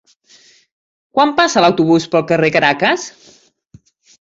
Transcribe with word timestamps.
Quan 1.17 1.35
passa 1.41 1.63
l'autobús 1.65 2.09
pel 2.15 2.27
carrer 2.33 2.51
Caracas? 2.59 3.07